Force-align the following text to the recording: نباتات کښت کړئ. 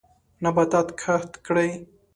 نباتات 0.43 0.87
کښت 0.99 1.31
کړئ. 1.45 1.69